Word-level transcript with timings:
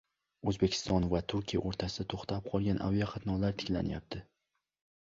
O‘zbekiston 0.51 1.05
va 1.11 1.21
Turkiya 1.35 1.61
o‘rtasida 1.73 2.07
to‘xtab 2.15 2.51
qolgan 2.55 2.83
aviaqatnovlar 2.89 3.59
tiklanyapti 3.63 4.27